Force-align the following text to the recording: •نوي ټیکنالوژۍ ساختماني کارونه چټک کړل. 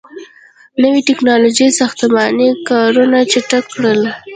•نوي 0.81 1.01
ټیکنالوژۍ 1.07 1.69
ساختماني 1.79 2.49
کارونه 2.69 3.17
چټک 3.31 3.63
کړل. 3.75 4.01